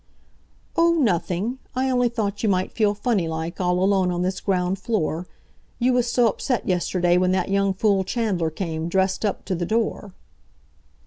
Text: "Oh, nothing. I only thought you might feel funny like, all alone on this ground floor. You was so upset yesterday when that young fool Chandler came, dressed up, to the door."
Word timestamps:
"Oh, 0.75 0.93
nothing. 0.93 1.59
I 1.75 1.87
only 1.91 2.09
thought 2.09 2.41
you 2.41 2.49
might 2.49 2.71
feel 2.71 2.95
funny 2.95 3.27
like, 3.27 3.61
all 3.61 3.77
alone 3.83 4.09
on 4.09 4.23
this 4.23 4.39
ground 4.39 4.79
floor. 4.79 5.27
You 5.77 5.93
was 5.93 6.09
so 6.11 6.27
upset 6.27 6.67
yesterday 6.67 7.19
when 7.19 7.33
that 7.33 7.49
young 7.49 7.71
fool 7.75 8.03
Chandler 8.03 8.49
came, 8.49 8.89
dressed 8.89 9.23
up, 9.23 9.45
to 9.45 9.53
the 9.53 9.63
door." 9.63 10.13